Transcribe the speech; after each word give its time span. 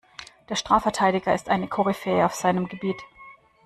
Der 0.49 0.55
Strafverteidiger 0.55 1.31
ist 1.35 1.47
eine 1.47 1.67
Koryphäe 1.67 2.25
auf 2.25 2.33
seinem 2.33 2.67
Gebiet. 2.67 2.99